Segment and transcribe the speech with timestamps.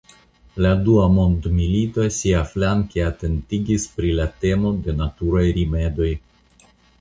[0.65, 6.11] La Dua Mondmilito siaflanke atentigis pri la temo de naturaj rimedoj.